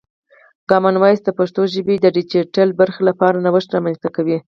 [0.69, 4.37] کامن وایس د پښتو ژبې د ډیجیټل برخې لپاره نوښت رامنځته کوي.